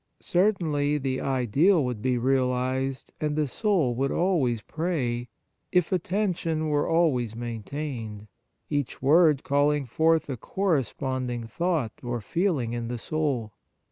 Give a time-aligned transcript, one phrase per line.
[0.19, 5.29] Certainly the ideal would be realized and the soul would always pray,
[5.71, 8.27] if attention were always main tained,
[8.67, 13.53] each word calling forth a corresponding thought or feeling in the soul.